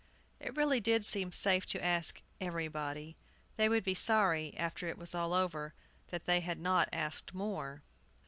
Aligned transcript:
It 0.39 0.55
really 0.55 0.79
did 0.79 1.05
seem 1.05 1.31
safe 1.31 1.67
to 1.67 1.83
ask 1.85 2.23
"everybody." 2.39 3.15
They 3.55 3.69
would 3.69 3.83
be 3.83 3.93
sorry, 3.93 4.57
after 4.57 4.87
it 4.87 4.97
was 4.97 5.13
over, 5.13 5.75
that 6.07 6.25
they 6.25 6.39
had 6.39 6.57
not 6.59 6.89
asked 6.91 7.35
more. 7.35 7.83